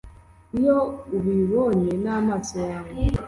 iyo 0.57 0.77
ubibonye 1.15 1.91
n'amaso 2.03 2.55
yawe 2.69 2.91